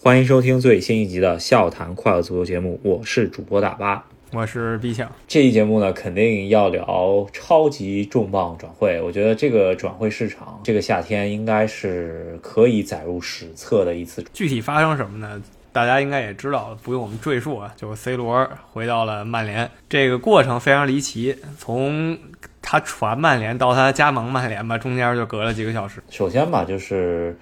[0.00, 5.10] 欢迎收听最新一集的《笑谈快乐足球》节目，我是主播大巴，我是 B 强。
[5.26, 9.02] 这期节目呢，肯定要聊超级重磅转会。
[9.02, 14.24] 我觉得这个转会市场，这个夏天应该是可以载入史册的一次。
[14.32, 15.42] 具体发生什么呢？
[15.72, 17.74] 大家应该也知道，不用我们赘述啊。
[17.76, 22.16] 就是 C 罗回到了曼联，这个过程非常离奇，从
[22.62, 26.00] 他传曼联到他加盟曼联吧，中间就隔了几个小时。
[26.08, 27.36] 首先吧，就是。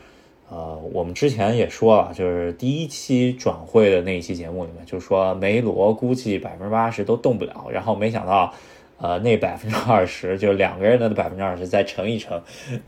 [0.49, 8.55] 呃，我们之前也说了，就是第一期转会的那一期节目里面，就说梅罗估计百分之八十都动不了，然后没想到，
[8.99, 12.41] 呃，那百分之二十，就两个人的百分之二十再乘一乘，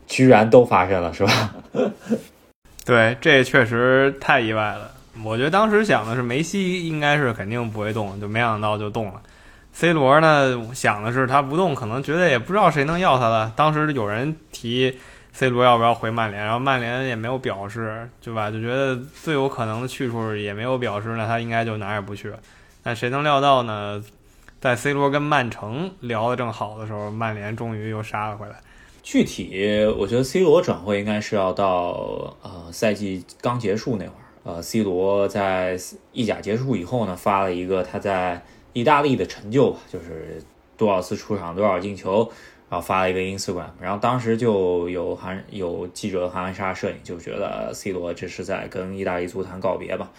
[0.07, 1.55] 居然都发生了，是吧？
[2.85, 4.91] 对，这确实太意外了。
[5.25, 9.21] 我觉得当时想的是梅西应该是肯定不会动，就没想到就动了。
[9.73, 13.51] C 罗呢，想的是他不动，可能觉得也不知道谁能要他了。
[13.53, 14.97] 当时有人提。
[15.31, 16.43] C 罗要不要回曼联？
[16.43, 18.51] 然后曼联也没有表示，对吧？
[18.51, 22.37] 就觉得最有可能的去处也没有表示，那他应该就哪也不去了。
[22.83, 24.03] 但谁能料到呢？
[24.59, 28.55] 在 C 罗跟曼城聊得正好的时候，曼联终于又杀了回来。
[29.01, 34.25] 具体我觉得 C 罗转会应该是要到呃赛季刚结束那会儿。
[34.43, 35.77] 呃，C 罗在
[36.11, 40.43] 意甲结束以后呢，发了一个他在意大利的成就吧，就是
[40.75, 42.29] 多少次出场，多少进球。
[42.69, 50.11] 然后发了一个 Instagram，然后当时就有韩有记者韩寒莎摄影，就觉得 C 罗这是在跟意大利足坛告别吧。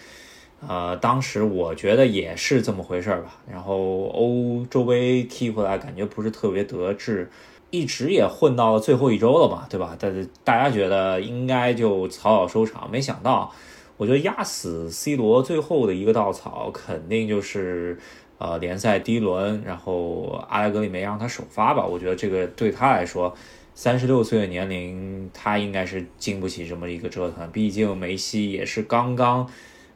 [0.67, 3.39] 呃，当时我觉得也是这么回事吧。
[3.49, 7.31] 然后欧洲杯踢回来，感觉不是特别得志，
[7.69, 9.95] 一直也混到了最后一周了嘛，对吧？
[9.97, 13.49] 但是大家觉得应该就草草收场，没想到，
[13.95, 17.97] 我觉得压死 C 罗最后的一个稻草，肯定就是。
[18.43, 21.85] 呃，联赛第一轮，然后阿莱格里没让他首发吧？
[21.85, 23.35] 我觉得这个对他来说，
[23.75, 27.47] 三十六岁的年龄，他应该是经不起这么一个折腾。
[27.51, 29.47] 毕竟梅西也是刚刚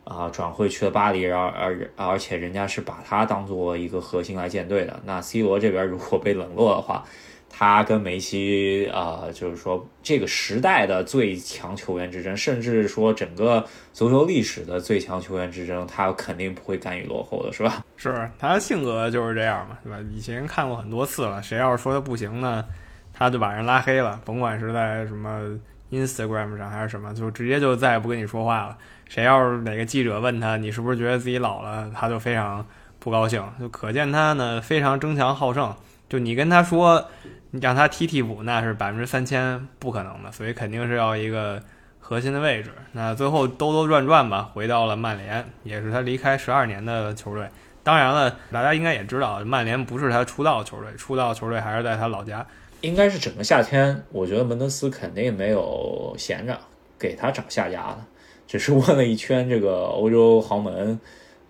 [0.06, 4.98] 啊转会去了巴黎，然后而而且人家是把他当做一个核心来建队的。
[5.06, 7.04] 那 C 罗这边如果被冷落的话，
[7.50, 17.84] 他跟梅西啊，就是说这个时代的最强球员之争，甚至说整个足球历史的最强球员之争，他肯定不会甘于落后的，是吧？
[17.98, 19.98] 是他的性格就是这样嘛，对吧？
[20.14, 22.66] 以前看过很多次了，谁要是说他不行呢，
[23.14, 25.58] 他就把人拉黑了，甭管是在什么
[25.92, 28.78] Instagram 上还是什么，就直接就再也不跟你说话了。
[29.08, 32.66] 谁要是哪个记者问他，你是不是觉得自己老了，他就非常
[33.00, 35.74] 不高兴，就可见他呢非常争强好胜。
[36.10, 37.06] 就你跟他说。
[37.52, 41.64] 你让他踢替补，那是百分之三千不可能的，所以肯定是要一个
[42.02, 42.70] 核心的位置。
[42.92, 47.48] 那最后兜兜转转吧，回到了曼联，也是他离开十二年的球队。
[47.82, 52.46] 当然了，大家应该也知道，曼联不是他出道的球队，出道的球队还是在他老家。
[52.82, 56.60] 应该是整个夏天，我觉得门德斯肯定没有闲着
[57.00, 58.00] 给他找下家的，
[58.48, 61.00] 只是问了一圈这个欧洲豪门，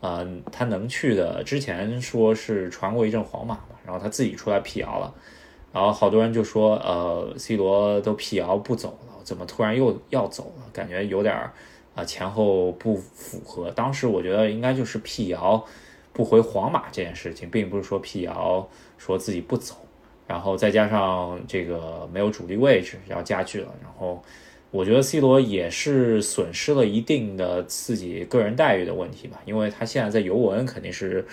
[0.01, 1.43] 啊，他能去的。
[1.43, 5.13] 之前说是传过一阵皇马嘛，然后他自己出来辟谣了。
[5.73, 10.63] 然后好多人就说，呃，C 罗都辟谣不走了，怎么突然又要走了？
[10.71, 11.51] 感觉有点儿
[11.95, 13.69] 啊前后不符合。
[13.71, 15.61] 当时我觉得应该就是辟谣
[16.13, 18.65] 不回皇马这件事情，并不是说辟谣
[18.97, 19.75] 说自己不走。
[20.27, 23.67] 然后再加上这个没有主力位置，要加剧了。
[23.83, 24.23] 然后
[24.75, 31.25] 我觉得 C 罗也是损失了一定的自己个人待遇的问题吧，因为他现在在尤文肯定是。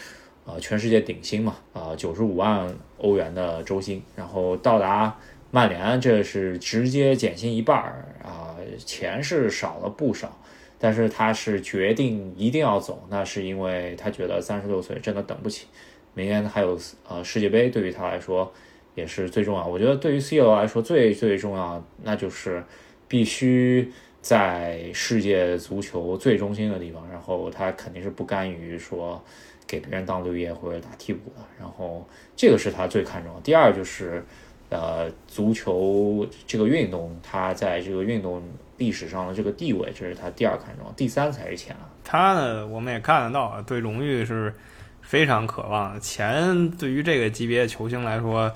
[0.44, 5.16] 呃，全世界顶薪嘛，啊，九十五万欧元的周薪，然后到达
[5.52, 10.36] 曼联，这是直接减薪一半儿啊，钱是少了不少，
[10.80, 15.68] 但是他是决定一定要走，那是因为他觉得三十六岁真的等不起，
[16.12, 16.76] 明年还有
[17.08, 18.52] 呃世界杯，对于他来说
[18.96, 19.64] 也是最重要。
[19.64, 22.64] 我觉得对于 C 罗来说最最重要，那就是
[23.12, 23.92] 必须
[24.22, 29.22] 在世界足球最中心的地方，然后他肯定是不甘于说。
[29.64, 32.06] 给别人当绿叶或者打替补的，然后
[32.36, 33.40] 这个是他最看重的。
[33.40, 34.22] 第二就是，
[34.68, 38.42] 呃，足球这个运动，他在这个运动
[38.76, 40.92] 历史上的这个地位，这是他第二看重。
[40.94, 41.88] 第三才是钱啊。
[42.04, 44.52] 他呢，我们也看得到，对荣誉是
[45.00, 46.00] 非常渴望的。
[46.00, 48.52] 钱对于这个级别球星来说，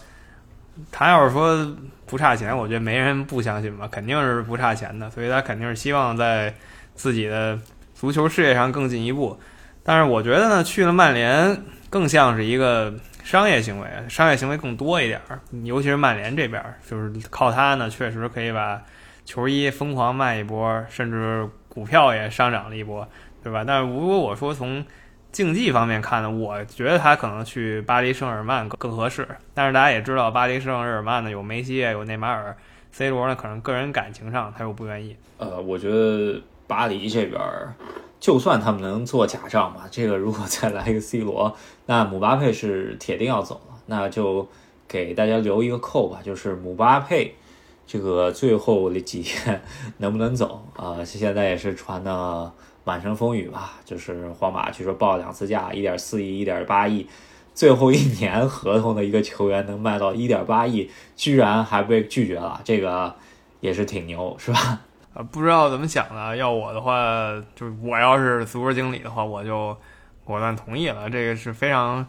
[0.90, 1.76] 他要是说
[2.06, 5.11] 不差钱，我觉得没人不相信吧，肯定是不差钱的。
[5.11, 6.55] 所以他肯定是希望在
[6.94, 7.58] 自己的
[7.94, 9.38] 足球事业上更进一步。
[9.82, 12.93] 但是我觉得呢，去了曼联更像是一个
[13.23, 15.40] 商业行为，商业行为更多一点儿。
[15.64, 18.82] 尤其是曼联这边，就是靠他呢，确实可以把
[19.25, 23.08] 球衣疯狂卖一波，甚至股票也上涨了一波，
[23.43, 23.64] 对吧？
[23.67, 24.84] 但是如果我说从
[25.36, 29.28] 竞技方面看呢，我觉得他可能去巴黎圣日耳曼更合适。
[29.52, 32.56] 但是大家也知道，巴黎圣日耳曼呢有梅西，有内马尔
[32.90, 35.14] ，C 罗呢可能个人感情上他又不愿意。
[35.36, 37.38] 呃，我觉得巴黎这边。
[38.18, 41.54] 就算他们能做假账吧，这个如果再来一个 C 罗，
[41.84, 44.48] 那姆巴佩是铁定要走了，那就
[44.88, 47.34] 给大家留一个扣吧，就是姆巴佩
[47.86, 49.60] 这个最后几天
[49.98, 51.04] 能不能走啊？
[51.04, 52.50] 现在也是传的
[52.86, 57.04] 满城风雨吧，就是皇马据说报两次价，一点四亿、一点八亿，
[57.52, 63.12] 最后一年合同的一个球员能卖到一点八亿，居然还被拒绝了，这个
[63.58, 64.82] 也是挺牛，是吧？
[65.14, 66.36] 啊，不知道怎么想的。
[66.36, 66.94] 要我的话，
[67.56, 69.76] 就是我要是足球经理的话，我就
[70.24, 71.10] 果断同意了。
[71.10, 72.06] 这个是非常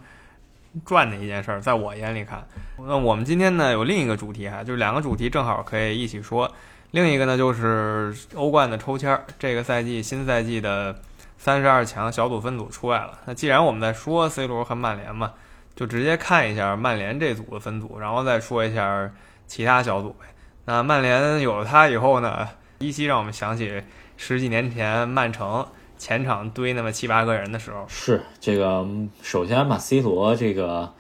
[0.86, 2.48] 赚的一件事儿，在我眼里看。
[2.78, 6.52] 那我们今天呢有另一个主题哈，就是两个主题正好可以一起说。
[6.92, 11.00] 另一个呢就是欧冠的抽签儿，这个赛季新赛季的
[11.38, 13.20] 三十二强小组分组出来了。
[13.26, 15.34] 那既然我们在说 C 罗和曼联嘛，
[15.76, 19.12] 就直接看一下曼联这组的分组，然后再说一下
[19.48, 20.26] 其他小组呗。
[20.66, 22.48] 那曼联有了他以后呢？
[22.80, 23.82] 依稀让我们想起
[24.18, 25.66] 十几年前曼城
[25.98, 27.84] 前场堆那么七八个人的时候。
[27.88, 28.88] 是这个，
[29.24, 30.94] 首先把 C 罗这个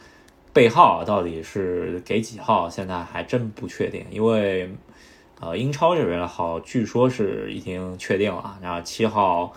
[0.52, 4.04] 背号到底是给几号，现在还真不确定。
[4.10, 4.76] 因为
[5.40, 9.54] 呃，英超这边的号据说是已经确定了，然后七号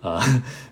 [0.00, 0.20] 呃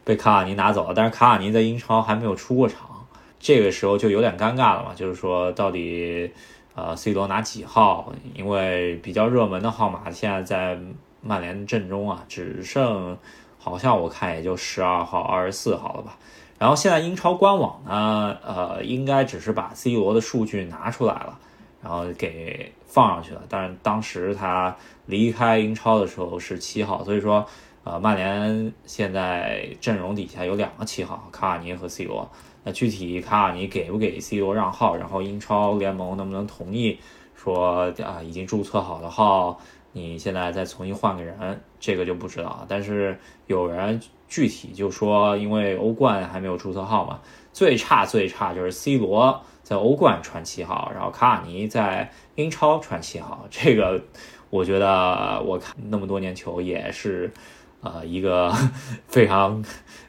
[0.04, 3.06] 被卡瓦尼拿走了，但是卡瓦尼在英超还没有出过场，
[3.38, 4.92] 这个时候就有点尴尬了嘛。
[4.94, 6.30] 就是说，到底。
[6.74, 8.14] 呃，C 罗拿几号？
[8.34, 10.80] 因为比较热门的号码现在在
[11.20, 13.14] 曼联阵中啊，只剩
[13.58, 16.16] 好像我看也就十二号、二十四号了吧。
[16.58, 21.38] 然后现在英超官网呢，呃，应该只是把 C 罗的数据拿出来了，
[21.82, 23.42] 然后给放上去了。
[23.48, 24.74] 但是当时他
[25.06, 27.44] 离开英超的时候是七号，所以说，
[27.84, 32.30] 呃，曼联现在阵容底下有两个七号，卡瓦尼和 C 罗。
[32.64, 36.98] 那具体卡瓦尼给不给 C 罗让号，然后英超联盟能不能同意
[37.34, 39.58] 说啊已经注册好的号，
[39.90, 42.64] 你现在再重新换个人，这个就不知道。
[42.68, 43.18] 但是
[43.48, 47.18] 有人具体就说，因为欧冠还没有注册号嘛，
[47.52, 53.46] 最差最差就是 C 罗在欧冠传七号，然后卡瓦尼在英超传七号。
[53.50, 54.02] 这个
[54.50, 57.32] 我觉得我看那么多年球也是
[57.80, 58.52] 呃一个
[59.08, 59.64] 非常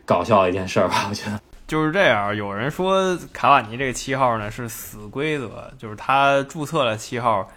[0.06, 1.40] 搞笑的一件事儿吧，我觉得。
[1.66, 7.48] 就是这样，有人说卡瓦尼这个七号呢是死规则，就是他注册了七号，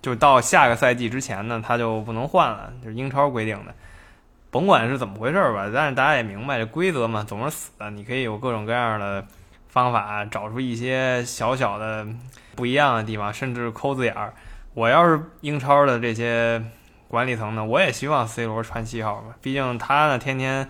[0.00, 3.74] 就到下个赛季之前呢他就不能换了，就是英超规定的。
[4.52, 7.90] 甭管是怎么回事吧，但是大家也明白这规则嘛，总是死的。
[7.90, 9.24] 你可以有各种各样的
[9.70, 12.06] 方法找出一些小小的
[12.54, 14.34] 不一样的地方，甚至抠字眼儿。
[14.74, 16.62] 我要是英超的这些
[17.08, 20.68] 管理层呢，我也希望 C 罗穿七号嘛，毕竟他呢天天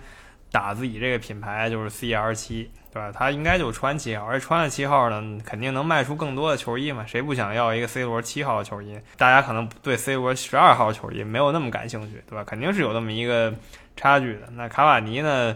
[0.51, 2.71] 打自己这个品牌就是 CR 七。
[2.93, 3.09] 对吧？
[3.09, 7.05] 他应该就穿七号，而穿了七号呢，肯定能卖出更多的球衣嘛。
[7.07, 8.99] 谁不想要一个 C 罗七号的球衣？
[9.15, 12.43] 大家可能对 C 罗十二号球衣没有那么感兴趣，对吧？
[12.43, 13.53] 肯定是有那么一个
[13.95, 14.49] 差距的。
[14.57, 15.55] 那卡瓦尼呢，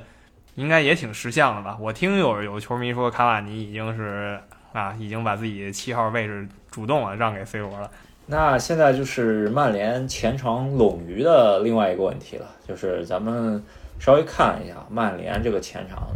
[0.55, 1.77] 应该也挺识相的吧？
[1.79, 4.39] 我听有有球迷说，卡瓦尼已经是
[4.73, 7.89] 啊，已经把自己七号位置主动了让给 C 罗了。
[8.25, 13.63] 那现在就是曼联前场冗余的另外一个问题了，就是咱们
[13.99, 16.07] 稍微看一下曼联这个前场。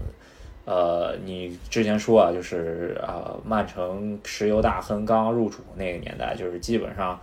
[0.65, 7.19] 呃，你之前说啊，就是啊，曼城石油大亨刚入主那个年代，就是基本上，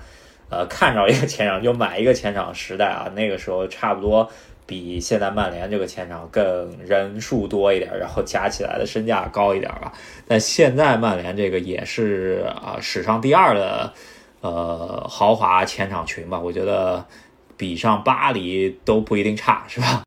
[0.50, 4.28] 呃，看着一个前场就买一个前场时代啊，那个时候差不多
[4.66, 9.93] 比现在曼联这个前场更人数多一点，然后加起来的身价高一点吧。
[10.26, 13.93] 但现在曼联这个也是啊，史上第二的
[14.41, 17.06] 呃豪华前场群吧，我觉得
[17.56, 20.02] 比上巴黎都不一定差，是吧？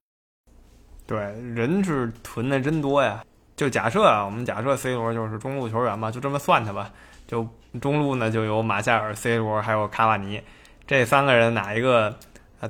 [1.08, 1.18] 对，
[1.56, 3.24] 人是囤的真多呀。
[3.56, 6.92] 就假设啊，我们假设 C 罗就是中路球员嘛，就这么算他吧。
[7.28, 7.48] 就
[7.82, 10.42] 中路呢，就有马夏尔、C 罗还有卡瓦尼，
[10.88, 12.16] 这三个人哪一个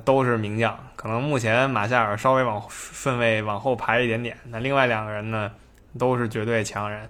[0.04, 0.78] 都是名将。
[1.00, 5.50] 可能目前马夏尔稍微往顺位往后排一点点，那另外两个人呢
[5.98, 7.08] 都是绝对强人。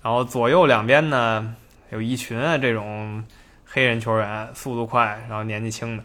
[0.00, 1.52] 然后左右两边呢
[1.90, 3.24] 有一群啊这种
[3.66, 6.04] 黑人球员，速度快，然后年纪轻的。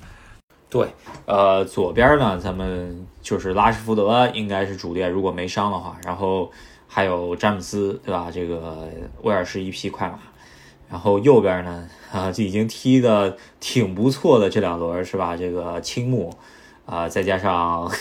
[0.67, 0.88] 对，
[1.27, 6.51] 呃，左边呢咱们就是拉什福德应该是主力，如果没伤的话，然后。
[6.89, 8.32] 还有詹姆斯，对吧？
[8.34, 8.89] 这个
[9.22, 10.17] 威尔士一匹快马，
[10.89, 15.36] 然后右边呢，啊，就已经踢的挺不错的这两轮是吧？
[15.36, 16.34] 这个青木，
[16.88, 17.91] 啊，再加上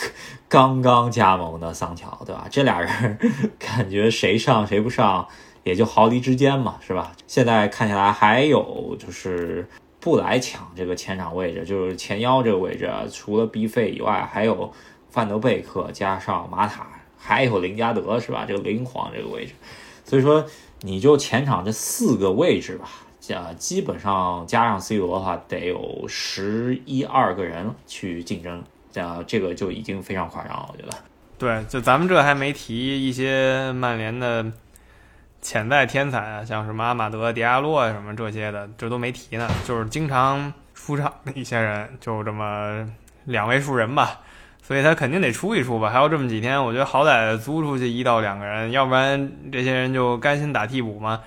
[0.49, 2.47] 刚刚加盟的桑乔，对吧？
[2.49, 3.19] 这俩人
[3.59, 5.27] 感觉谁上谁不上，
[5.63, 7.11] 也就毫厘之间嘛，是吧？
[7.27, 9.67] 现在看起来还有就是
[9.99, 14.71] 不来抢这个前场位置，就是前腰这个位置，除了 B 费以外，还有
[15.09, 16.87] 范德贝克加上马塔。
[17.19, 18.45] 还有林加德是吧？
[18.47, 19.51] 这个灵皇这个位置，
[20.05, 20.45] 所以说
[20.81, 22.87] 你就前场这四个位置吧，
[23.19, 28.63] 加基本上加上 C 罗的话，得有十一二个人去竞争，
[28.97, 30.97] 这样这个就已经非常夸张了，我觉得。
[31.37, 34.43] 对，就咱们这还没提一些曼联的
[35.39, 39.47] 潜在天才啊，像什么阿马德、迪亚洛什么这些的，这都没提呢。
[39.67, 42.91] 就是经常出场的一些人，就这么
[43.25, 44.21] 两位数人吧，
[44.63, 45.91] 所以他肯定得出一出吧。
[45.91, 51.21] 还有这么几天，我觉得好歹租出去一到两个人，要不然这些人就甘心打替补吗？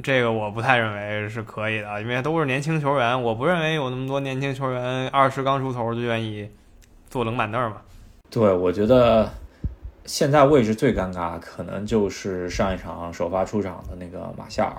[0.00, 6.48] 这个我不太认为是可以的，因为都是年轻球员，我不认为有那么多年轻球员二十刚出头就愿意
[7.16, 7.78] 坐冷板凳嘛。
[8.28, 9.26] 对，我觉得
[10.04, 14.76] 现在位置最尴尬，可能就是上一场首发出场的那个马夏尔，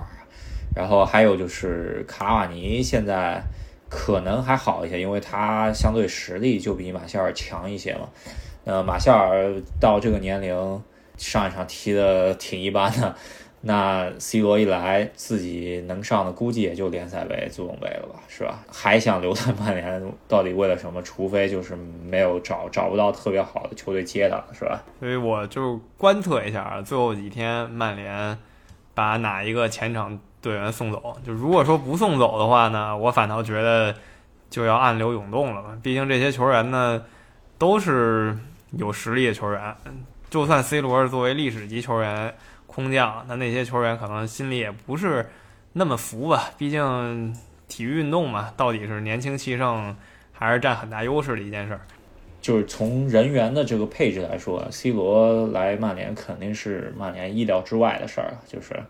[0.72, 3.42] 然后还有就是卡瓦尼，现在
[3.90, 8.08] 可能还好一些，因为他相对实力就比马夏尔强一些嘛。
[8.64, 10.80] 呃，马夏尔到这个年龄，
[11.16, 13.16] 上一场踢的挺一般的。
[13.60, 18.60] 那 C 罗一来，自己能上的估计也就联赛杯、足总杯了吧，是吧？
[18.72, 21.02] 还想留在曼联， 到底为了什么？
[21.02, 24.80] 除非就是没有找找不到特别好的球队接他，是吧？
[25.00, 28.38] 所以我就观测一下，最后几天曼联
[28.94, 31.16] 把哪一个前场队员送走。
[31.26, 33.92] 就如果说不送走的话呢，我反倒觉得
[34.48, 35.76] 就要暗流涌动了嘛。
[35.82, 37.02] 毕竟这些球员呢
[37.58, 38.38] 都是
[38.70, 39.76] 有实力的球员，
[40.30, 42.32] 就算 C 罗是作为历史级球员。
[42.78, 45.28] 空降，那那些球员可能心里也不是
[45.72, 46.48] 那么服吧。
[46.56, 49.96] 毕竟体育运动嘛，到底是年轻气盛
[50.30, 51.80] 还是占很大优势的一件事儿。
[52.40, 58.32] 就是从人员的这个配置来说，C 罗来曼联肯定是曼联意料之外的事儿。
[58.46, 58.80] 就是，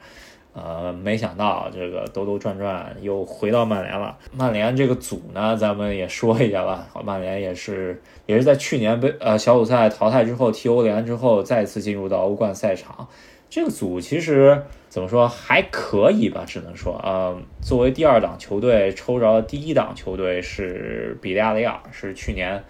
[0.53, 4.19] 呃，没想到这个兜兜转转又回到曼联了。
[4.35, 6.87] 曼联这个组呢，咱们也说一下吧。
[7.03, 13.09] 曼联也是也是在去年被呃小组赛淘汰之后踢欧联之后，再次进入到欧冠赛场。
[13.51, 22.63] 这个组其实怎么说还可以吧，只能说，呃，作为第二档球队抽着第一档球队是比利亚雷亚，是去年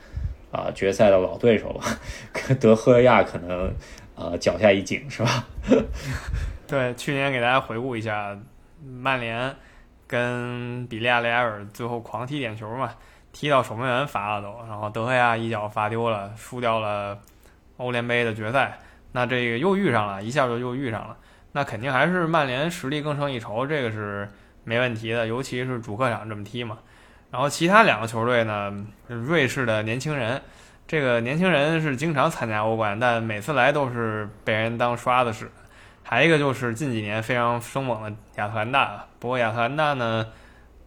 [0.52, 1.84] 啊决赛的老对手吧，
[2.60, 3.72] 德赫亚可能
[4.14, 5.44] 呃脚下一紧是吧？
[6.66, 8.38] 对，去年给大家回顾一下，
[8.84, 9.54] 曼联
[10.06, 12.94] 跟比利亚雷亚尔最后狂踢点球嘛，
[13.32, 17.18] 踢到守门员罚了都，然后德赫亚一脚罚丢了，输掉了
[17.78, 18.78] 欧联杯的决赛。
[19.12, 21.16] 那这个又遇上了，一下就又遇上了，
[21.52, 24.28] 那肯定还是曼联实力更胜一筹，这个是
[24.64, 26.78] 没问题的，尤其是主客场这么踢嘛。
[27.30, 28.72] 然后其他两个球队呢，
[29.06, 30.40] 瑞士的年轻人，
[30.86, 35.50] 这个年轻人是经常参加欧冠，但每次来都是被人当刷子使。
[36.02, 40.26] 还一个就是近几年非常生猛的亚特兰大，不过亚特兰大呢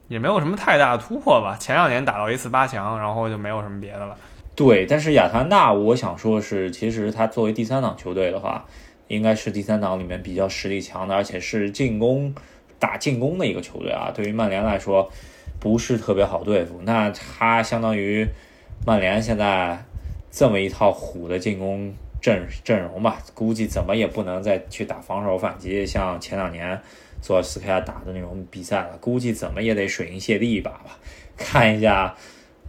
[0.07, 4.17] 也没有什么太大的突破吧，前两年打到一次八强，然后就没有什么别的了。
[4.53, 8.65] 对，但是亚特兰大，我想说的是，其实他作为第三档球队的话，
[9.07, 12.35] 应该是第三档里面比较实力强的，而且是进攻
[12.77, 14.11] 打进攻的一个球队啊。
[14.13, 15.09] 对于曼联来说，
[15.59, 16.81] 不是特别好对付。
[16.83, 18.27] 那他相当于
[18.85, 19.83] 曼联现在
[20.29, 21.91] 这么一套虎的进攻
[22.21, 26.79] 阵阵容吧，估计怎么也不能再去打防守反击，像前两年
[27.21, 28.97] 佐尔斯克亚打的那种比赛了。
[28.99, 30.99] 估计怎么也得水银泻地一把吧，
[31.37, 32.13] 看一下。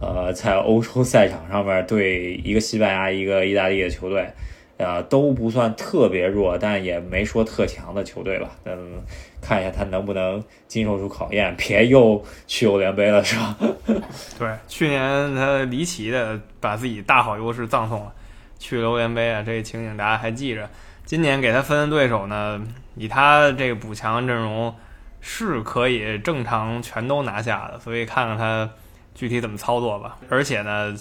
[0.03, 4.27] 呃，在欧洲赛场上面对一个西班牙、一个意大利的球队，
[4.75, 8.49] 呃，都不算特别弱，但也没说特强的球队吧。
[8.65, 9.01] 嗯，
[9.41, 13.57] 看一下他能不能经受住考验，别又去欧联杯了，是吧？
[14.37, 18.13] 对，去年他离奇的把自己大好优势葬送了，
[18.59, 20.69] 去了欧联杯啊，这情景大家还记着。
[21.05, 22.61] 今年给他分的对手呢，
[22.95, 24.75] 以他这个补强阵容
[25.21, 28.69] 是可以正常全都拿下的，所以看看他。
[29.15, 30.17] 具体怎么操作吧？
[30.29, 30.95] 而且呢，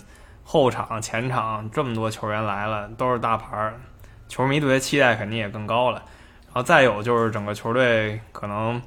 [0.45, 3.75] 后场、前场这么多球员来了，都是大牌儿，
[4.29, 6.03] 球迷对他期待肯定也更高了。
[6.47, 8.81] 然后再有就是整个球队可能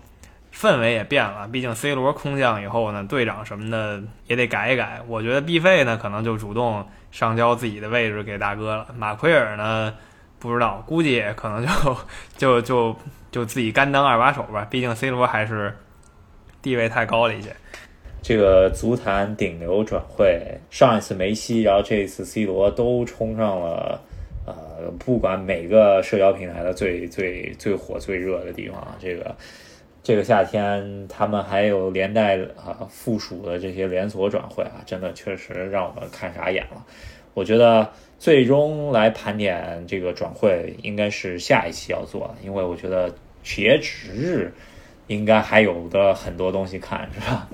[0.54, 5.02] 氛围也变了，毕竟 C 罗空降以后呢，队长什么的也得改一改。
[5.08, 8.88] 我觉得 B 费呢可能就主动上交自己的位置给大哥了。
[8.96, 9.94] 马奎尔呢
[10.38, 11.98] 不知道，估计可能就
[12.38, 12.96] 就就
[13.32, 14.68] 就自己甘当二把手吧。
[14.70, 15.76] 毕竟 C 罗还是
[16.62, 17.56] 地位太高了一些。
[18.28, 20.42] 这个足坛顶流转会，
[20.72, 24.02] 上一次梅西，然后这一次 C 罗都冲上了，
[24.48, 28.98] 呃，不管每个社交平台的最最最火最热的地方。
[29.00, 29.36] 这个
[30.02, 36.84] 这个夏天，他们还有连带啊附属的这些连锁转会啊，真的确实让我们看傻眼了。
[37.36, 43.14] 我觉得最终来盘点这个转会，应该是下一期要做，因为我觉得
[43.44, 44.52] 截止日
[45.06, 47.48] 应该还有的很多东西看，是吧？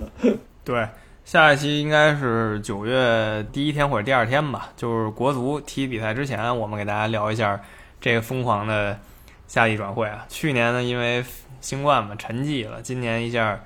[0.64, 0.88] 对，
[1.26, 7.60] 下一期应该是九月第一天或者第二天吧，就是国足踢比赛之前，我们给大家聊一下
[8.00, 9.00] 这个疯狂的
[9.48, 10.26] 夏季转会啊。
[10.30, 11.26] 去年呢，因为
[11.62, 13.60] 新冠嘛沉寂了，今年一下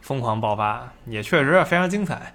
[0.00, 2.32] 疯狂爆发，也确实非常精彩。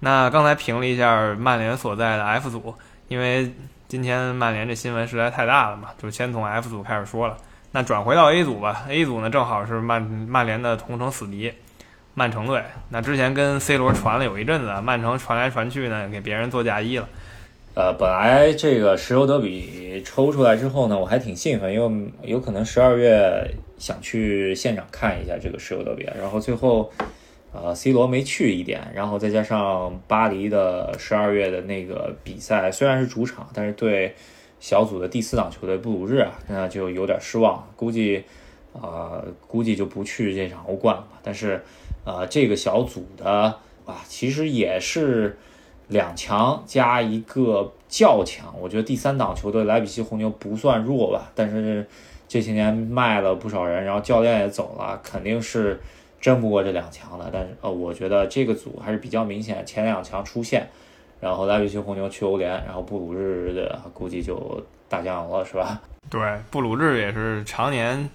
[0.00, 2.74] 那刚才评了一下曼联所在的 F 组，
[3.08, 3.52] 因为
[3.88, 7.36] 今天曼联这新闻实在太大了嘛，就先从 F 组开始说了。
[7.72, 11.52] 那转回到 A 组吧，A 组呢正好是曼曼联的同城死敌，
[12.18, 12.62] 曼城队。
[12.88, 17.06] 那之前跟 C 罗传了有一阵子，曼城传来传去呢，给别人做嫁衣了。
[17.74, 26.90] 呃，本来这个石油德比抽出来之后呢，我还挺兴奋，因为有可能十二月想去现场看一下这个石油德比，然后最后，
[27.52, 34.14] 呃，C 罗没去一点，然后再加上巴黎的十二月的那个比赛，虽然是主场，但是对
[34.58, 38.24] 小组的第四档球队布鲁日啊，那就有点失望，估计，
[38.72, 41.06] 呃，估计就不去这场欧冠了。
[41.22, 41.62] 但是，
[42.06, 43.28] 啊，这个小组的
[43.84, 45.36] 啊，其实也是。
[45.88, 51.86] 两强加一个较强，我觉得第三档球队莱比锡红牛不算弱吧，但是
[52.26, 55.80] 这些年卖了不少人，然后教练也走了，肯定是
[56.20, 57.30] 争不过这两强的。
[57.32, 60.68] 但是呃，我觉得这个组还是比较明显，前两强出现，
[61.20, 65.80] 然后莱比锡红牛去欧联，然后布鲁日的估计就大酱油了，是吧？
[66.10, 66.20] 对，
[66.50, 68.10] 布鲁日也是常年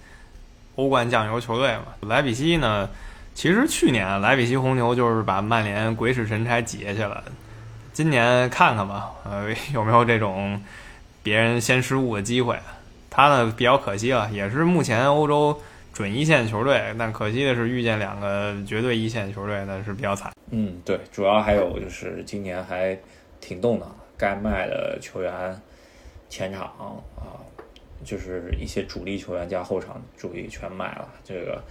[0.75, 1.85] 欧冠酱油球队嘛。
[2.01, 2.89] 莱比锡呢，
[3.33, 7.23] 其实去年莱比锡红牛就是把曼联鬼使神差挤下去了。
[7.93, 10.61] 今年看看吧， 呃， 有没有这种
[11.23, 12.57] 别人先失误的机会？
[13.09, 15.59] 他呢比较可惜了，也是目前欧洲
[15.93, 20.31] 准一线球队，但可惜的是遇见两个绝对一线球队，那是比较惨。
[20.49, 22.97] 嗯，对，主要还有就是今年还
[23.41, 25.59] 挺动荡，该卖的球员
[26.29, 26.67] 前场
[27.17, 27.35] 啊，
[28.05, 31.61] 就是一些主力球员加后场主力全卖了，这个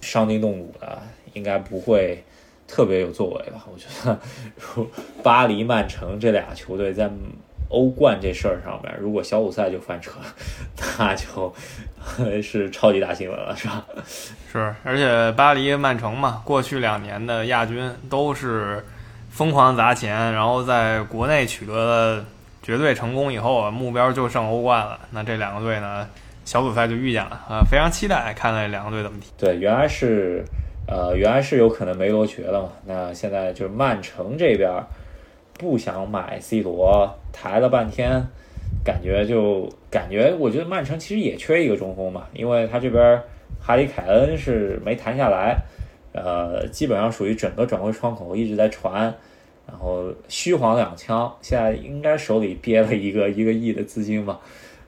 [0.00, 1.00] 伤筋动骨的，
[1.34, 2.24] 应该不会。
[2.70, 3.64] 特别有作为吧？
[3.72, 4.18] 我觉得，
[4.58, 4.86] 如
[5.22, 7.10] 巴黎、曼城这俩球队在
[7.70, 10.12] 欧冠这事儿上面，如果小组赛就翻车，
[10.98, 11.54] 那就
[12.42, 13.86] 是超级大新闻了，是吧？
[14.52, 18.84] 是，而且巴黎、曼城嘛，过去两年的亚军都是
[19.30, 22.24] 疯狂砸钱，然后在国内取得了
[22.62, 25.00] 绝对成功以后啊，目标就剩欧冠了。
[25.10, 26.06] 那这两个队呢，
[26.48, 29.30] 小组赛就遇见了啊，非常期待看看两个队怎么踢。
[29.36, 30.42] 对，原来是。
[30.90, 32.70] 呃，原来是有可能梅罗瘸了嘛？
[32.86, 34.72] 那现在就是曼城这边
[35.52, 38.26] 不想买 C 罗，抬了半天，
[38.82, 43.20] 感觉就感觉，我觉得曼城其实也缺一个中锋嘛，因为他这边
[43.60, 45.58] 哈里凯恩是没谈下来，
[46.14, 49.14] 呃，基本上属于整个转会窗口一直在传，
[49.66, 54.40] 然后虚晃两枪，现在应该手里憋了一个一个亿的资金吧。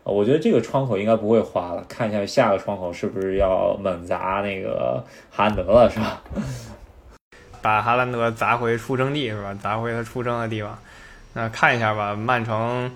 [0.02, 6.22] 我觉得这个窗口应该不会花了，看一下下个窗口是不是要猛砸那个哈兰德了，是吧？
[7.62, 9.54] 把哈兰德砸回出生地是吧？
[9.62, 10.78] 砸回他出生的地方。
[11.34, 12.90] 那看一下吧，曼城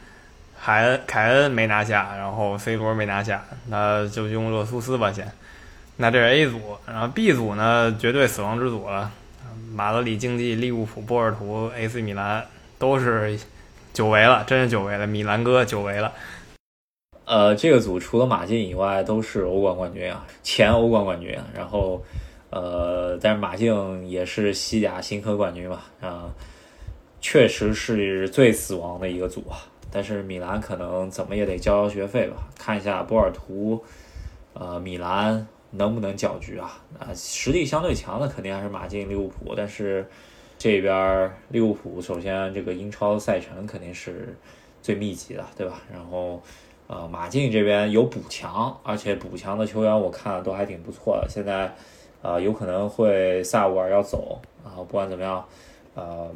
[0.59, 5.31] 海恩凯恩没拿下，然后 C 罗没拿下，那就用洛苏斯吧先。
[5.97, 9.11] 那这是 A 组，然后 B 组呢，绝对死亡之组了。
[9.73, 12.45] 马德里竞技、利物浦、波尔图、AC 米兰
[12.79, 13.39] 都是
[13.93, 16.13] 久违了，真是久违了，米兰哥久违了。
[17.27, 21.35] 呃，这个组除了马竞以外都是欧冠冠军啊，前欧冠冠军。
[21.55, 22.03] 然后，
[22.51, 26.31] 呃，但是马竞也是西甲新科冠军嘛，啊，
[27.23, 29.57] 确实是最死亡的一个组啊。
[29.91, 33.83] 但是米兰可能怎么也得交交学费吧，看一下波尔图，
[34.53, 36.79] 呃，米兰能不能搅局啊？
[36.99, 39.55] 啊，实力相对强的肯定还是马竞、利物浦。
[39.57, 40.07] 但是
[40.59, 44.37] 这边利物浦首先这个英超赛程肯定是
[44.83, 45.81] 最密集的，对吧？
[45.91, 46.43] 然后。
[46.87, 51.27] 呃，马竞这边有补强，而且补强的球员我看都还挺不错的。
[51.29, 51.75] 现在，
[52.21, 55.45] 呃，有可能会萨乌尔要走，然后不管怎么样，
[55.95, 56.31] 呃，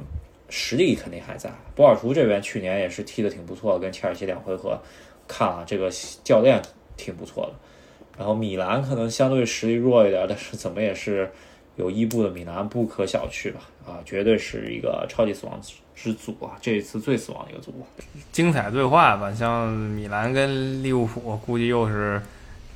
[0.48, 1.50] 实力肯定还在。
[1.76, 4.78] 波尔图这边去年也是踢得挺不错的，跟切尔西两回合
[5.26, 5.90] 看了，这个
[6.24, 6.62] 教练
[6.96, 7.52] 挺不错的。
[8.16, 11.30] 然后米兰可能相对实力弱一点，但是怎么也是
[11.78, 13.60] 有伊布的米兰不可小觑吧？
[13.86, 15.58] 啊，绝对是一个超级死亡
[15.94, 16.58] 之组啊！
[16.60, 17.72] 这一次最死亡的一个组，
[18.30, 22.20] 精彩对话吧，像米兰跟利物浦，估计又是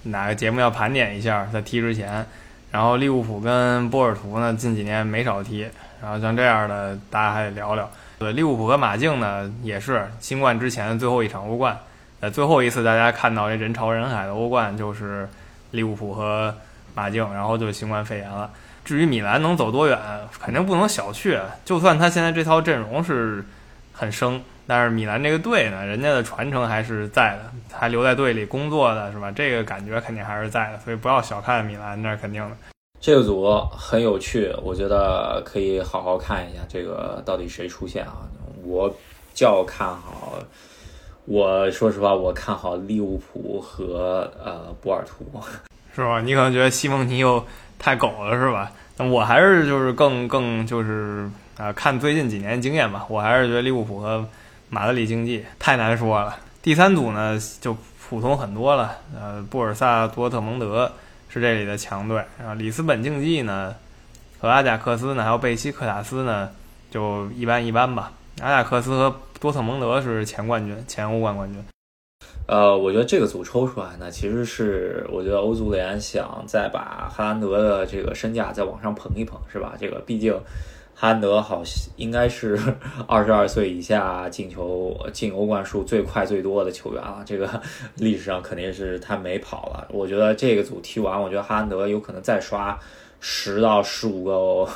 [0.05, 2.25] 哪个节目要盘点一下，在踢之前。
[2.71, 5.69] 然后利物浦跟波尔图呢，近几年没少踢。
[6.01, 7.91] 然后像这样的，大家还得聊聊。
[8.19, 11.79] 对，利物浦和马竞呢，也是新冠之前的最后一场欧冠。
[12.21, 15.29] 呃，最后一次大家看到这人潮人海的欧冠，就是
[15.73, 16.55] 利物浦和
[16.95, 18.51] 马竞，然后就是新冠肺炎了。
[18.85, 19.99] 至于米兰能走多远，
[20.41, 21.41] 肯定不能小觑。
[21.65, 23.45] 就算他现在这套阵容是
[23.93, 29.31] 很生，但是米兰这个队呢，人家的传承还是在的，还留在队里工作的是吧？
[29.31, 32.57] 这个感觉肯定还是在的，所以不要小看米兰，那是肯定的。
[33.01, 38.27] 这个组很有趣，我觉得可以好好看一下，这个到底谁出现啊？
[38.65, 38.93] 我
[39.33, 40.35] 较看好，
[41.25, 45.25] 我说实话，我看好利物浦和呃波尔图，
[45.95, 46.21] 是吧？
[46.21, 47.45] 你可能觉得西蒙尼又。
[47.83, 48.71] 太狗了是吧？
[48.97, 53.05] 那我还是就是更更就是啊，看最近几年经验吧。
[53.09, 54.25] 我还是觉得利物浦和
[54.71, 56.37] 马德里竞技太难说了。
[56.63, 57.77] 第三组呢就
[58.09, 60.93] 普通很多了，呃，布尔萨多特蒙德
[61.29, 63.75] 是这里的强队，然后里斯本竞技呢
[64.39, 66.49] 和阿贾克斯呢还有贝西克塔斯呢
[66.91, 68.13] 就一般一般吧。
[68.41, 71.65] 阿贾克斯和多特蒙德是前冠军，前欧冠冠军。
[72.53, 79.73] 呃，我觉得这个组抽出来呢，其实是我觉得欧足联想再把哈兰德的这个身价再往上捧一捧，是吧？
[79.81, 80.35] 这个毕竟
[80.95, 81.63] 哈兰德好
[81.97, 82.61] 应该是
[83.09, 87.49] 二十二岁以下进球进欧冠数最快最多的球员了，这个
[87.97, 89.89] 历史上肯定是他没跑了。
[89.91, 92.79] 我觉得这个组踢完，我觉得哈兰德有可能再刷
[93.19, 94.69] 十到十五个欧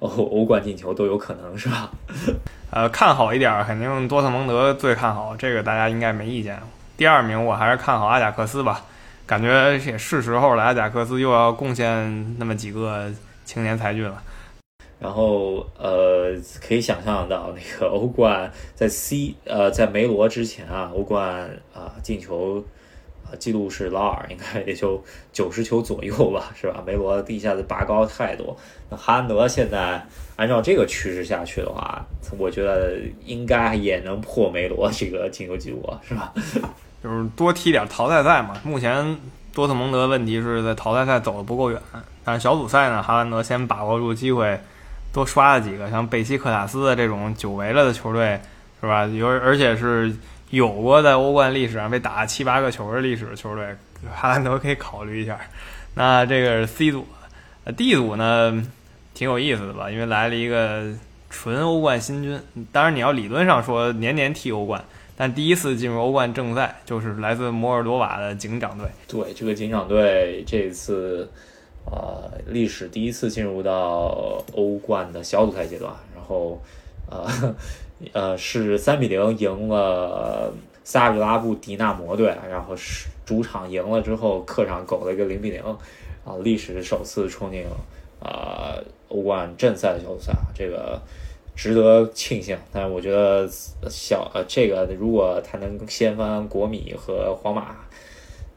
[0.00, 1.90] 欧冠进球都有可能，是吧？
[2.70, 6.60] 呃，看好一点，肯定多特蒙德最看好，这个大家应该没意见。
[7.02, 8.80] 第二名我还是看好阿贾克斯吧，
[9.26, 13.10] 感觉也是时候了，阿贾克斯又要贡献那么几个
[13.44, 14.22] 青年才俊了。
[15.00, 16.32] 然后呃，
[16.64, 22.64] 可以想象到那个欧冠在 C 呃在梅罗之前啊，欧冠啊进球
[23.24, 26.80] 啊记录是劳尔，应该也就九十球左右吧，是吧？
[26.86, 28.56] 梅罗一下子拔高太多，
[28.88, 30.00] 那哈兰德现在
[30.36, 32.06] 按照这个趋势下去的话，
[32.38, 36.32] 我觉得应该也能破梅罗这个进球记录，是吧？
[37.02, 38.54] 就是多踢点淘汰赛嘛。
[38.62, 39.16] 目前
[39.52, 41.80] 多特蒙德问题是在淘汰赛走的不够远，
[42.24, 44.58] 但是小组赛呢，哈兰德先把握住机会，
[45.12, 48.40] 多刷了几个像贝西克塔斯的这种久违了的球队，
[48.80, 49.04] 是吧？
[49.06, 50.14] 有而且是
[50.50, 53.76] 有过在欧冠历史上被打七八个球的历史的球队，
[54.14, 55.38] 哈兰德可以考虑一下。
[55.94, 57.06] 那这个 C 组
[57.76, 58.64] ，D 组呢
[59.12, 59.90] 挺有意思的吧？
[59.90, 60.84] 因为来了一个
[61.28, 62.40] 纯欧冠新军，
[62.72, 64.82] 当然你要理论上说年年踢欧冠。
[65.14, 68.86] 但第一次进入欧冠正赛就是来自摩尔多瓦的警长队。
[69.06, 71.28] 对，这个警长队这次，
[71.84, 76.60] 呃，历史第一次进入到欧冠的小组赛阶段，然后，
[77.10, 77.54] 呃，
[78.12, 85.62] 呃，是三比零赢了萨格拉布迪纳摩队，然后是主场赢了之后，客场狗了一个零比零，
[86.24, 87.64] 啊，历史首次冲进
[88.20, 88.74] 啊
[89.08, 91.00] 欧冠正赛的小组赛，这个。
[91.54, 93.48] 值得庆幸，但是我觉得
[93.88, 97.76] 小呃，这个如果他能掀翻国米和皇马，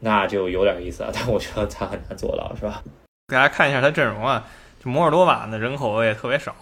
[0.00, 1.10] 那就有点意思了。
[1.14, 2.82] 但我觉得他很难做到，是吧？
[3.28, 4.46] 给大家看一下他阵容啊，
[4.82, 6.54] 就摩尔多瓦的人口也特别少。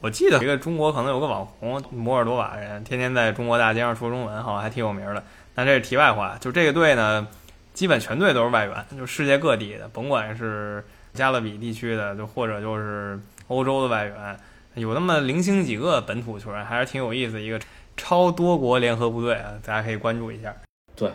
[0.00, 5.22] 我记得一个中国可能有个网红摩尔多瓦人，天天在中国大街上说中文，好像还挺有名的。
[5.54, 7.26] 但这是题外话，就这个队呢，
[7.72, 14.36] 基本全队都是外援，就世界各地的，甭管是加勒比地区的，就或者就是欧洲的外援。
[14.74, 17.60] 有那么零星几个本土球员，还是挺有意思一个
[17.96, 20.52] 超多国联合部队啊，大家可以关注一下。
[20.96, 21.08] 对，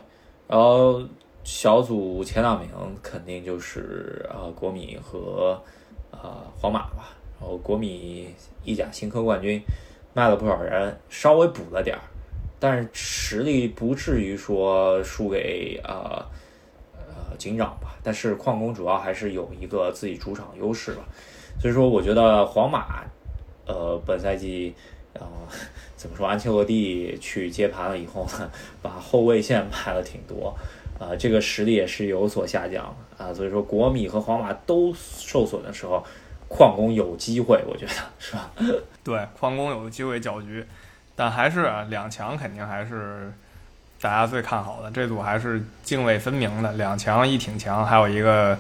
[0.48, 1.04] 然后
[1.44, 2.70] 小组前两名
[3.04, 5.62] 肯定就是呃国米和
[6.12, 6.20] 呃
[6.58, 7.10] 皇马吧。
[7.38, 9.62] 然后国米意甲新科冠军
[10.14, 12.02] 卖了不少人，稍微补了点儿，
[12.62, 16.26] 但是实力不至于说输给啊
[16.94, 17.98] 呃警长吧。
[18.02, 21.04] 但是矿工主要还是有一个自己主场优势吧，
[21.60, 23.04] 所以说我觉得皇马。
[23.70, 24.74] 呃，本赛季，
[25.14, 25.22] 呃，
[25.96, 26.28] 怎么说？
[26.28, 28.50] 安切洛蒂去接盘了以后呢，
[28.82, 30.58] 把后卫线卖了挺多，
[31.00, 33.32] 啊，这个实力也是有所下降啊。
[33.32, 36.04] 所以说，国米和皇马都受损的时候，
[36.48, 38.52] 矿工有机会，我觉得是吧？
[39.06, 40.66] 对，矿工有机会搅局，
[41.16, 43.32] 但还是两强肯定还是
[44.02, 44.90] 大家最看好的。
[44.90, 48.58] 这组还是泾渭分明的，两强一挺强，还有一个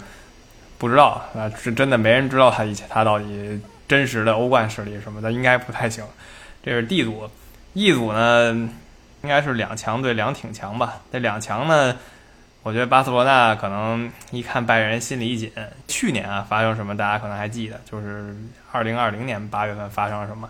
[0.78, 3.60] 不知道啊，是真的没人知道他以前他到底。
[3.90, 6.06] 真实的欧冠实力什么的应该不太行，
[6.64, 7.28] 这是 D 组
[7.74, 8.52] ，E 组呢
[9.24, 11.02] 应该是两强对两挺强吧。
[11.12, 11.98] 这两强呢，
[12.62, 15.52] 我觉得巴塞罗那可能一看拜仁心里一紧。
[15.88, 18.36] 去年啊发生什么大家可能还记得，就是
[18.72, 20.48] 二零二零年八月份发生了什么，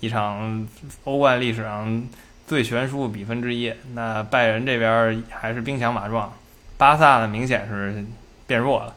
[0.00, 0.68] 一场
[1.04, 2.06] 欧冠历史上
[2.46, 3.72] 最悬殊比分之一。
[3.94, 6.30] 那拜仁这边还是兵强马壮，
[6.76, 8.04] 巴萨呢明显是
[8.46, 8.94] 变弱了。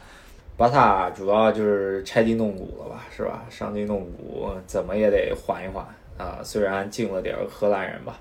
[0.56, 3.44] 巴萨主要就是拆筋动骨了吧，是吧？
[3.50, 5.84] 伤筋动骨，怎么也得缓一缓
[6.16, 6.40] 啊。
[6.42, 8.18] 虽然进了点荷兰人吧，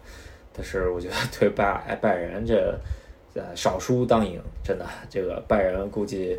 [0.51, 2.77] 但是我觉得对拜拜仁这，
[3.35, 6.37] 呃，少输当赢，真的，这个拜仁估计，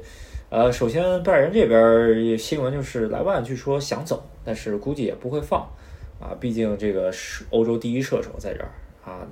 [0.51, 5.63] 呃，首先拜仁这边新闻就是莱万据说想走，但是估计也不会放
[6.21, 8.71] 啊，毕竟这个是欧洲第一射手在这儿
[9.11, 9.27] 啊。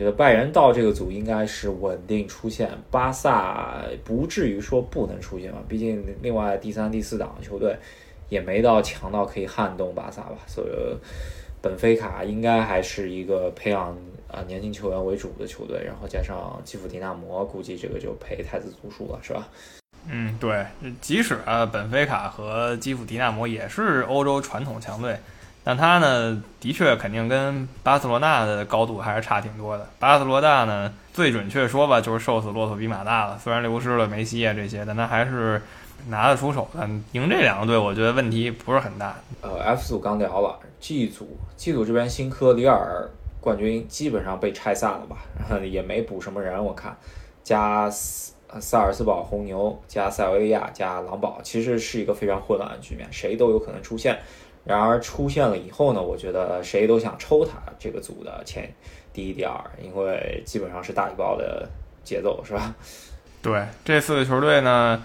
[0.00, 5.58] 觉得拜仁到这个组应该是稳定出现，巴萨不至于说不能出现吧？
[5.68, 7.76] 毕竟另外第三、第四档球队
[8.30, 10.38] 也没到强到可以撼动巴萨吧。
[10.46, 10.68] 所以
[11.60, 13.94] 本菲卡应该还是一个培养
[14.26, 19.46] 啊年轻球员为主的球队，然后加上基辅迪纳摩，估计这个就陪太子读书了，是吧？
[20.08, 20.64] 嗯，对，
[21.02, 25.14] 即使啊本菲卡和基辅迪纳摩也是欧洲传统强队，
[25.70, 29.88] 但他呢，的确肯定跟巴塞罗那的高度还是差挺多的。
[30.00, 33.38] 巴塞罗那呢，最准确说吧，就是瘦死骆驼比马大了。
[33.38, 35.62] 虽然流失了梅西啊这些，但他还是
[36.08, 36.84] 拿得出手的。
[37.12, 39.14] 赢这两个队，我觉得问题不是很大。
[39.42, 43.08] 呃，F 组刚聊了，G 组，G 组这边新科里尔
[43.40, 45.18] 冠军基本上被拆散了吧，
[45.62, 46.96] 也没补什么人，我看
[47.44, 54.18] 加萨尔斯堡红牛加塞维利亚加狼堡，其实是一个非常混乱的局面，谁都有可能出现。
[54.64, 58.70] 然而出现了以后呢，我觉得谁都想抽他这个组的前
[59.12, 61.68] 第一、第二，因为基本上是大礼包的
[62.04, 62.74] 节奏，是吧？
[63.42, 65.02] 对，这四个球队呢，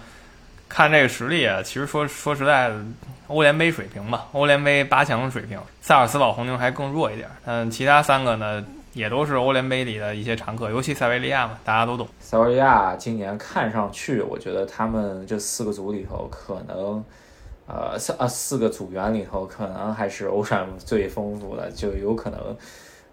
[0.68, 2.84] 看这个实力啊，其实说说实在的，
[3.28, 7.26] 欧联杯水平吧，欧联杯八强水平，萨尔斯堡红牛还更弱一点。
[7.46, 12.06] 嗯，其他三个呢，也都是欧联杯里的一些常客，尤其塞维利亚嘛，大家都懂。
[12.20, 17.02] 塞维利亚今年看上去，我觉得他们这四个组里头可能。
[17.68, 22.56] 呃，四呃四个组员里头，可能还是欧战最丰富的，就有可能，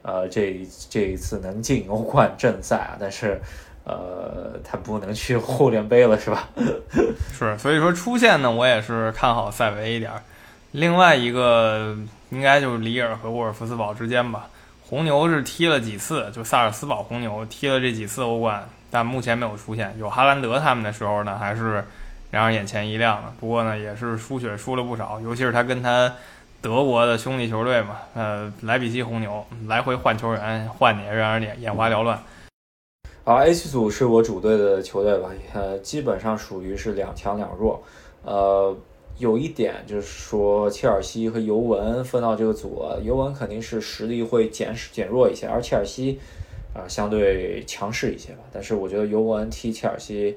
[0.04, 3.42] 呃，这这一次能进欧冠正赛啊，但是，
[3.84, 6.48] 呃，他不能去欧联杯了，是吧？
[7.34, 10.12] 是，所以说出线呢，我也是看好塞维一点。
[10.72, 11.98] 另外一个
[12.30, 14.48] 应该就是里尔和沃尔夫斯堡之间吧。
[14.88, 19.96] 红牛是踢了几次，就萨尔斯堡红牛踢了这几次欧冠，但目前没有出现。
[19.98, 21.84] 有哈兰德他们的时候呢，还是。
[22.34, 23.32] 让人眼前一亮了。
[23.40, 26.12] 不过呢，也是输血输了不少，尤其是他跟他
[26.64, 32.20] 德国的兄弟球队嘛，呃，莱比锡红牛来回换球员，换的也让人眼眼花缭乱。
[33.24, 37.84] 好，H 组是我主队的球队吧，呃，基本上属于是两强两弱。
[38.24, 38.76] 呃，
[39.20, 46.20] 有一点就是说，切尔西和尤文分到这个组，尤文肯定是实力会减减弱一些，而切尔西
[46.74, 48.40] 啊相对强势一些吧。
[48.52, 50.36] 但是我觉得尤文踢切尔西。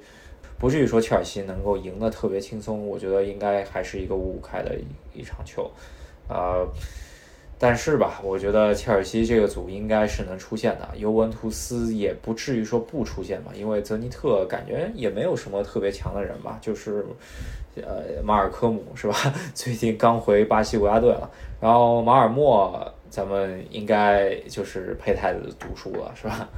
[0.59, 5.71] 不至于说切尔西能够赢得特别轻松，我觉得应该还是一个五五开的一一场球，
[6.29, 6.67] 呃，
[7.59, 17.05] 但是吧，我觉得切尔西这个组应该是能出现的，尤文图斯也不至于说不出现吧，因为泽尼特感觉也没有什么特别强的人吧，就是
[17.77, 19.15] 呃马尔科姆是吧？
[19.55, 26.49] 最近刚回巴西国家队了，然后马尔默咱们应该就是胚胎的读书了是吧？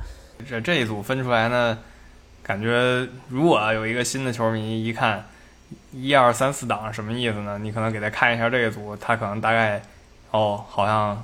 [0.48, 1.78] 这这一组分出来呢？
[2.48, 5.22] 感觉如果有一个新的球迷一看
[5.92, 7.58] 一二三四档什么意思呢？
[7.58, 9.82] 你可能给他看一下这个组，他可能大概
[10.30, 11.22] 哦，好像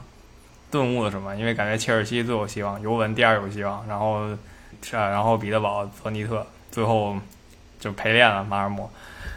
[0.71, 1.35] 顿悟了什么。
[1.35, 4.29] 因为感觉切尔西最有希望，尤文第二有希望，然后
[4.83, 7.17] 是啊，然后彼得堡、泽尼特最后
[7.81, 8.91] 就陪练了马尔默。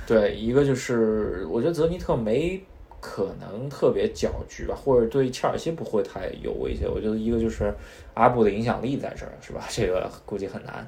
[0.06, 2.62] 对，一个就是我觉得泽尼特没
[3.00, 6.86] 可能特别搅局吧，或者对切尔西不会太有威胁。
[6.86, 7.74] 我觉得一个就是
[8.14, 9.64] 阿布的影响力在这儿，是吧？
[9.70, 10.86] 这个估计很难。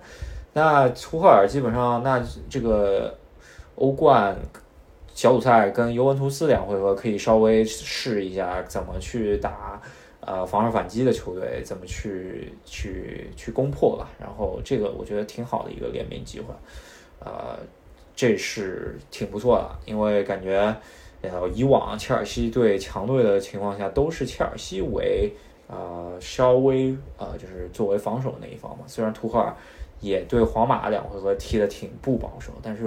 [0.53, 3.15] 那图赫尔基本上，那这个
[3.75, 4.35] 欧冠
[5.13, 9.79] 小组赛跟尤文图斯两回合可以稍微试一下怎么去打
[10.21, 14.09] 呃防守反击的球队，怎么去去去攻破吧。
[14.19, 16.47] 然后这个我觉得挺好的一个联名机会，
[17.19, 17.59] 呃，
[18.15, 20.75] 这是挺不错的，因为感觉
[21.21, 25.31] 呃以往切尔西对强队的情况下都是切尔西为
[25.67, 29.55] 呃稍微呃就是作为防守的那一方嘛，虽然图赫尔。
[30.01, 32.85] 也对皇马两回合踢得挺不保守，但是，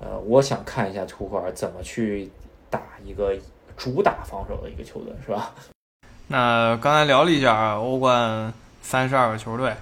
[0.00, 2.28] 呃，我想看一下图赫尔怎么去
[2.68, 3.32] 打一个
[3.76, 5.54] 主打防守的一个球队，是吧？
[6.26, 9.72] 那刚才聊了一下欧冠三十二个球队，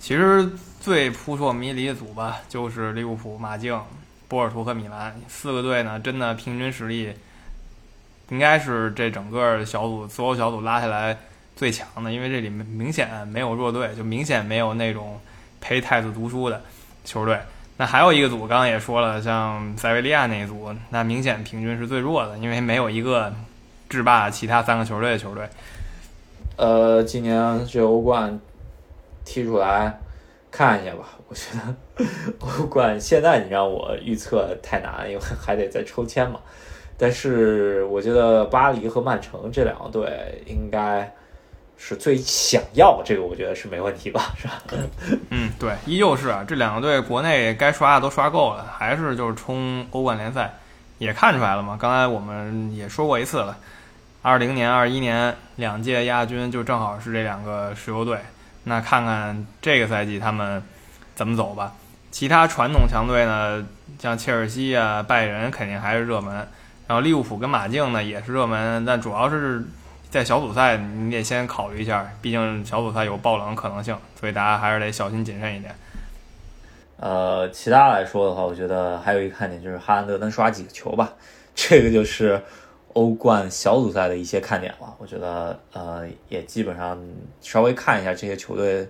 [0.00, 3.80] 其实最扑朔迷离的组吧，就是利物浦、马竞、
[4.26, 7.12] 波尔图和米兰四个队呢，真的平均实力
[8.30, 11.16] 应该是这整个小组所有小组拉下来
[11.54, 15.20] 最强的，因为这里面明显没有弱队，就明显没有那种。
[15.62, 16.60] 陪太子读书的
[17.04, 17.38] 球队，
[17.76, 23.32] 那还有一个组，刚刚也说了，像塞维利亚那一组，那明显平均是最弱的，因为没有一个
[23.88, 25.48] 制霸其他三个球队的球队。
[26.56, 28.38] 呃，今年这欧冠
[29.24, 29.96] 踢出来
[30.50, 32.04] 看一下吧，我觉得
[32.40, 36.40] 欧冠现在你让我预测太难，因为还得再抽签嘛。
[36.98, 41.10] 但是我觉得巴黎和曼城这两个队应该。
[41.84, 44.62] 是最想要这个，我觉得是没问题吧， 是吧？
[45.30, 50.54] 嗯，对，依旧是啊，这两个队国内该刷的都刷够了，还是就是冲欧冠联赛，
[50.98, 51.76] 也看出来了嘛。
[51.78, 53.56] 刚才我们也说过一次了，
[54.22, 58.16] 二零年、二一年两届亚军就正好是这两个石油队。
[58.62, 60.62] 那看看这个赛季他们
[61.16, 61.72] 怎么走吧。
[62.12, 63.66] 其他传统强队呢，
[63.98, 66.32] 像切尔西啊、拜仁肯定还是热门，
[66.86, 69.64] 然后利物浦跟马竞呢也是热门，但主要是。
[70.12, 75.74] 在小组赛，你得先考虑一下，毕竟小组赛有爆冷可能性，所以大家还是得小心谨慎一点。
[76.98, 81.14] 呃，其他来说的话，我觉得还有一个看点就是哈兰德能刷几个球吧，
[81.54, 82.38] 这个就是
[82.92, 84.94] 欧冠小组赛的一些看点了。
[84.98, 87.02] 我觉得呃也基本上
[87.40, 88.86] 稍微看一下这些球队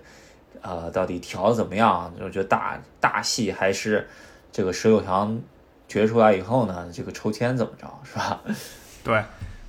[0.61, 2.13] 呃到底调的怎么样。
[2.19, 4.05] 我觉得大大戏还是
[4.51, 5.41] 这个十六强
[5.87, 8.41] 决出来以后呢，这个抽签怎么着是吧？
[9.05, 9.23] 对，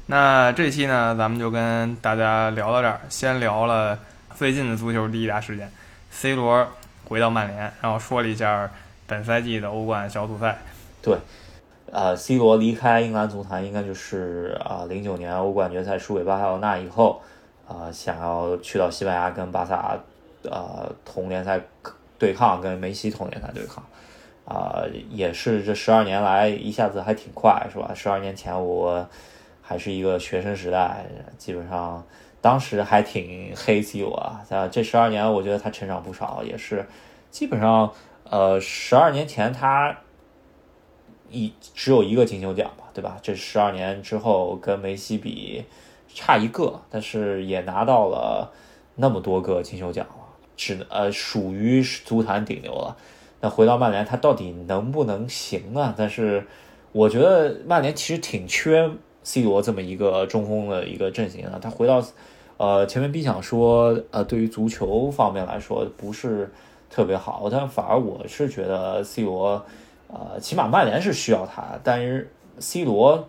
[0.07, 3.99] 那这期呢咱们就跟大家聊到这儿，先聊了
[4.35, 5.71] 最近的足球第一大事件
[6.11, 6.69] ，C 罗
[7.09, 8.71] 回到曼联，然后说了一下
[9.07, 10.59] 本赛季的欧冠小组赛。
[11.03, 11.17] 对。
[11.93, 17.23] 呃，C 罗离开英格兰足坛应该就是啊，零九年欧冠决赛输给巴塞罗那以后，
[17.69, 19.97] 啊，想要去到西班牙跟巴萨，
[20.43, 21.61] 呃，同联赛
[22.19, 23.85] 对抗，跟梅西同联赛对抗，
[24.45, 27.93] 啊，也是这十二年来一下子还挺快，是吧？
[27.95, 29.09] 十二年前我
[29.65, 31.07] 还是一个学生时代，
[31.39, 32.07] 基本上
[32.41, 36.87] 当时还挺黑 C 罗啊，这十二年我觉得他成长不少，也是
[37.31, 37.91] 基本上
[38.31, 39.97] 呃，十二年前他。
[41.31, 43.17] 一只有一个金球奖吧，对吧？
[43.21, 45.65] 这十二年之后跟梅西比
[46.07, 48.53] 差一个，但是也拿到了
[48.95, 50.23] 那么多个金球奖了，
[50.57, 52.97] 只呃属于足坛顶流了。
[53.41, 55.93] 那回到曼联，他到底能不能行啊？
[55.97, 56.47] 但是
[56.93, 58.89] 我觉得曼联其实挺缺
[59.25, 61.59] C 罗这么一个中锋的一个阵型的。
[61.59, 62.01] 他回到
[62.59, 66.53] 呃前面 B 想说呃对于足球方面来说不是
[66.89, 69.67] 特别好，但反而我是觉得 C 罗。
[70.07, 73.27] 呃，起码曼联是需要他，但是 C 罗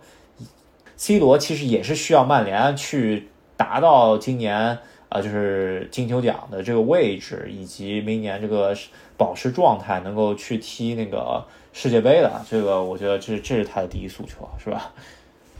[0.96, 4.78] ，C 罗其实也是需要曼联去达到今年
[5.08, 8.76] 啊，就是金球奖的这个位置，以及明年这个
[9.16, 12.30] 保持状态，能够去踢那个世界杯的。
[12.48, 14.92] 这个我觉得这这是他的第一诉求，是吧？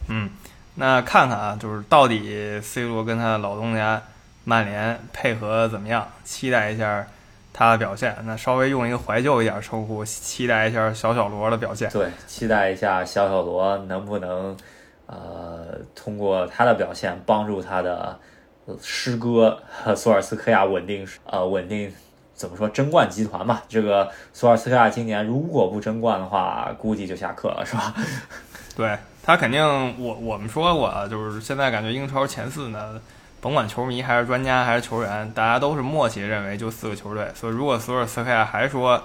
[0.09, 0.31] 嗯，
[0.75, 4.03] 那看看啊，就是到底 C 罗跟他的老东家
[4.45, 6.07] 曼联配合怎么样？
[6.25, 7.07] 期待一下。
[7.59, 11.89] 他的表现，那稍微用一个怀旧一点称呼，期待一下小小罗的表现。
[11.89, 14.55] 对，期待一下小小罗能不能，
[15.07, 18.21] 呃，通过他的表现帮助他的
[18.83, 19.59] 师哥
[19.97, 21.91] 索尔斯克亚稳定，呃，稳定
[22.35, 23.63] 怎么说争冠集团嘛？
[23.71, 27.95] 这个索尔斯克亚今年如果不争冠的话，估计就下课了，是吧？
[28.77, 29.61] 对他肯定，
[29.99, 33.01] 我我们说过，就是现在感觉英超前四呢。
[33.39, 37.29] 甭管球迷还是专家还是球员，大家都是默契认为就四个球队。
[37.35, 39.01] 所以如果索尔斯克亚还说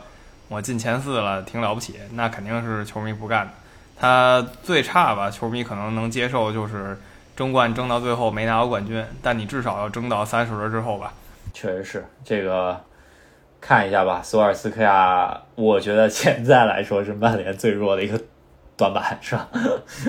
[0.47, 3.51] 我进前四了，挺了不起，那肯定是球迷不干的。
[3.99, 6.97] 他最差吧，球迷可能能接受就是
[7.36, 11.13] 争冠争到最后没拿到冠军，但你至少要争到三十轮之后吧。
[11.53, 12.81] 确实是这个，
[13.60, 14.21] 看一下吧。
[14.23, 18.19] 索尔斯克亚，我觉得现在来说是曼联最弱的一个。
[18.81, 19.47] 短板是吧？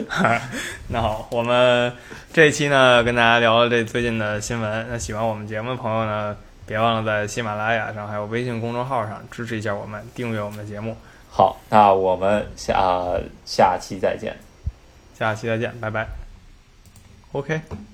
[0.89, 1.93] 那好，我们
[2.33, 4.87] 这一期呢，跟大家聊这最近的新闻。
[4.89, 10.97] 那喜欢我们节目的朋友呢，别忘了在喜马拉雅上还有微信公众号上支持一下我们，订阅我们的节目。
[11.29, 14.35] 好，那我们下下期再见，
[15.19, 16.09] 下期再见，拜拜。
[17.33, 17.92] OK。